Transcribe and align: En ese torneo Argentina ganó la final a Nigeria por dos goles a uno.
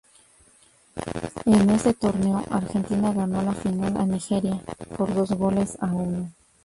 En 1.45 1.69
ese 1.69 1.93
torneo 1.93 2.43
Argentina 2.49 3.13
ganó 3.13 3.43
la 3.43 3.53
final 3.53 3.97
a 3.97 4.05
Nigeria 4.07 4.59
por 4.97 5.13
dos 5.13 5.29
goles 5.33 5.77
a 5.79 5.91
uno. 5.93 6.33